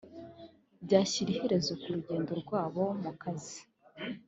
byashyira 0.85 1.29
iherezo 1.33 1.71
ku 1.81 1.87
rugendo 1.95 2.31
rwabo 2.41 2.83
mu 3.03 3.11
kazi 3.21 3.59